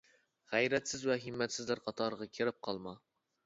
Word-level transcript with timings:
غەيرەتسىز 0.53 1.03
ۋە 1.11 1.19
ھىممەتسىزلەر 1.27 1.85
قاتارىغا 1.91 2.33
كىرىپ 2.41 2.61
قالما. 2.69 2.99